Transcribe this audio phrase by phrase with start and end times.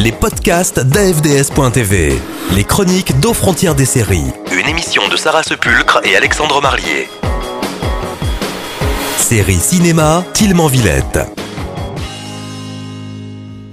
[0.00, 2.12] Les podcasts d'AFDS.tv.
[2.54, 4.30] Les chroniques d'aux frontières des séries.
[4.52, 7.08] Une émission de Sarah Sepulcre et Alexandre Marlier.
[9.16, 11.18] Série cinéma, Tilman Villette.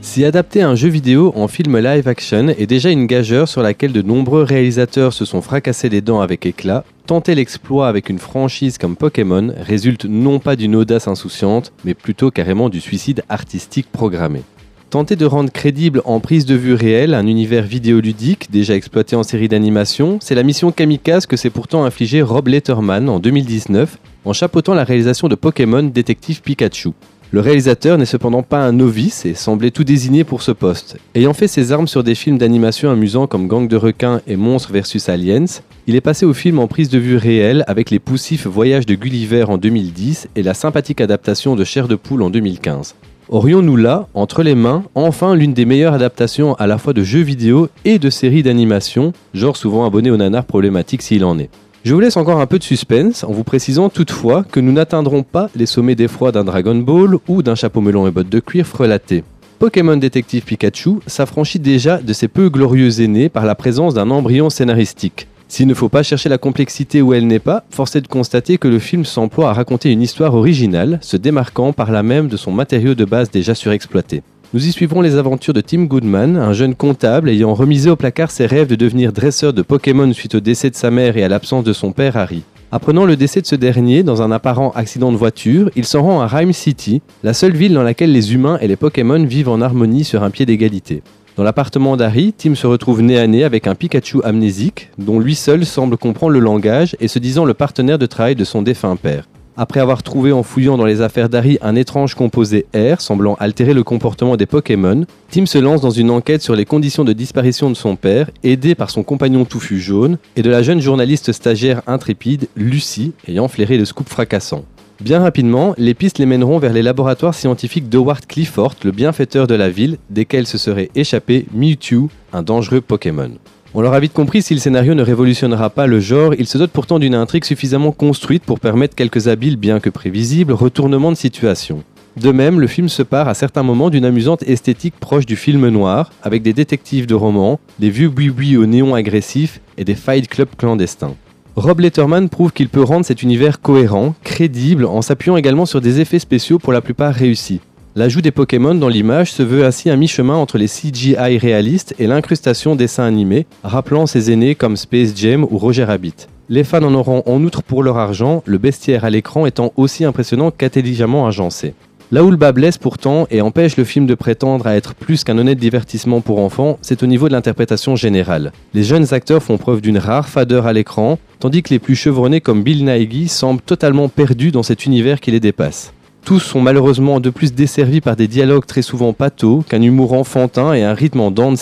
[0.01, 3.94] Si adapter un jeu vidéo en film live action est déjà une gageure sur laquelle
[3.94, 8.79] de nombreux réalisateurs se sont fracassés les dents avec éclat, tenter l'exploit avec une franchise
[8.79, 14.42] comme Pokémon résulte non pas d'une audace insouciante, mais plutôt carrément du suicide artistique programmé.
[14.90, 19.23] Tenter de rendre crédible en prise de vue réelle un univers vidéoludique déjà exploité en
[19.23, 24.34] série d'animation, c'est la mission kamikaze que s'est pourtant infligée Rob Letterman en 2019 en
[24.34, 26.92] chapeautant la réalisation de Pokémon Détective Pikachu.
[27.32, 30.98] Le réalisateur n'est cependant pas un novice et semblait tout désigné pour ce poste.
[31.16, 34.72] Ayant fait ses armes sur des films d'animation amusants comme Gang de requins et Monstres
[34.72, 38.48] vs Aliens, il est passé au film en prise de vue réelle avec les poussifs
[38.48, 42.95] Voyages de Gulliver en 2010 et la sympathique adaptation de Chair de poule en 2015.
[43.30, 47.22] Aurions-nous là, entre les mains, enfin l'une des meilleures adaptations à la fois de jeux
[47.22, 51.50] vidéo et de séries d'animation, genre souvent abonné au nanar problématique s'il en est?
[51.84, 55.23] Je vous laisse encore un peu de suspense en vous précisant toutefois que nous n'atteindrons
[55.23, 58.67] pas les sommets d'effroi d'un Dragon Ball ou d'un chapeau melon et bottes de cuir
[58.67, 59.23] frelaté.
[59.58, 64.52] Pokémon Détective Pikachu s'affranchit déjà de ses peu glorieux aînés par la présence d'un embryon
[64.52, 65.28] scénaristique.
[65.48, 68.58] S'il ne faut pas chercher la complexité où elle n'est pas, force est de constater
[68.58, 72.38] que le film s'emploie à raconter une histoire originale, se démarquant par là même de
[72.38, 74.23] son matériau de base déjà surexploité.
[74.54, 78.32] Nous y suivrons les aventures de Tim Goodman, un jeune comptable ayant remisé au placard
[78.32, 81.30] ses rêves de devenir dresseur de Pokémon suite au décès de sa mère et à
[81.30, 82.44] l'absence de son père Harry.
[82.72, 86.22] Apprenant le décès de ce dernier dans un apparent accident de voiture, il s'en rend
[86.22, 89.62] à Rhyme City, la seule ville dans laquelle les humains et les Pokémon vivent en
[89.62, 91.04] harmonie sur un pied d'égalité.
[91.36, 95.36] Dans l'appartement d'Harry, Tim se retrouve nez à nez avec un Pikachu amnésique, dont lui
[95.36, 98.95] seul semble comprendre le langage et se disant le partenaire de travail de son défunt
[98.95, 99.27] père.
[99.58, 103.73] Après avoir trouvé en fouillant dans les affaires d'Harry un étrange composé R semblant altérer
[103.73, 107.70] le comportement des Pokémon, Tim se lance dans une enquête sur les conditions de disparition
[107.70, 111.81] de son père, aidé par son compagnon touffu jaune et de la jeune journaliste stagiaire
[111.86, 114.64] intrépide, Lucie, ayant flairé le scoop fracassant.
[115.02, 119.54] Bien rapidement, les pistes les mèneront vers les laboratoires scientifiques d'Howard Clifford, le bienfaiteur de
[119.54, 123.32] la ville, desquels se serait échappé Mewtwo, un dangereux Pokémon.
[123.73, 126.72] On l'aura vite compris, si le scénario ne révolutionnera pas le genre, il se dote
[126.72, 131.84] pourtant d'une intrigue suffisamment construite pour permettre quelques habiles, bien que prévisibles, retournements de situation.
[132.16, 135.67] De même, le film se part à certains moments d'une amusante esthétique proche du film
[135.67, 140.29] noir, avec des détectives de romans, des vieux boui au néon agressif et des fight
[140.29, 141.16] clubs clandestins.
[141.55, 146.01] Rob Letterman prouve qu'il peut rendre cet univers cohérent, crédible, en s'appuyant également sur des
[146.01, 147.61] effets spéciaux pour la plupart réussis.
[147.95, 152.07] L'ajout des Pokémon dans l'image se veut ainsi un mi-chemin entre les CGI réalistes et
[152.07, 156.27] l'incrustation dessins animés, rappelant ses aînés comme Space Jam ou Roger Rabbit.
[156.49, 160.03] Les fans en auront en outre pour leur argent, le bestiaire à l'écran étant aussi
[160.03, 161.73] impressionnant qu'intelligemment agencé.
[162.11, 165.23] Là où le bas blesse pourtant et empêche le film de prétendre à être plus
[165.23, 168.51] qu'un honnête divertissement pour enfants, c'est au niveau de l'interprétation générale.
[168.75, 172.41] Les jeunes acteurs font preuve d'une rare fadeur à l'écran, tandis que les plus chevronnés
[172.41, 175.93] comme Bill Nighy semblent totalement perdus dans cet univers qui les dépasse.
[176.23, 180.73] Tous sont malheureusement de plus desservis par des dialogues très souvent pathos, qu'un humour enfantin
[180.73, 181.55] et un rythme en dents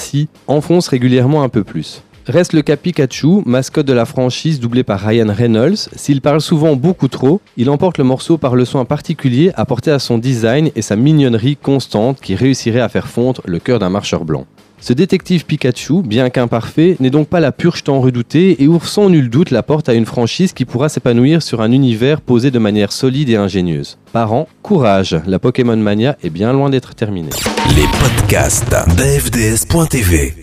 [0.48, 2.02] enfoncent régulièrement un peu plus.
[2.26, 5.90] Reste le cas Pikachu, mascotte de la franchise doublé par Ryan Reynolds.
[5.98, 10.00] S'il parle souvent beaucoup trop, il emporte le morceau par le soin particulier apporté à
[10.00, 14.24] son design et sa mignonnerie constante qui réussirait à faire fondre le cœur d'un marcheur
[14.24, 14.46] blanc.
[14.80, 19.10] Ce détective Pikachu, bien qu'imparfait, n'est donc pas la purge tant redoutée et ouvre sans
[19.10, 22.60] nul doute la porte à une franchise qui pourra s'épanouir sur un univers posé de
[22.60, 23.98] manière solide et ingénieuse.
[24.12, 27.30] Parents, courage, la Pokémon Mania est bien loin d'être terminée.
[27.76, 30.36] Les podcasts d'AFDS.tv.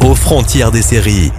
[0.00, 1.30] Aux frontières des séries.